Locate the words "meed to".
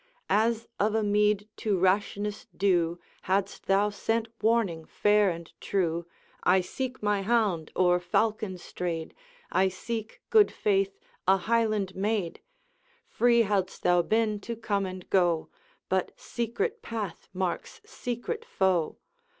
1.03-1.77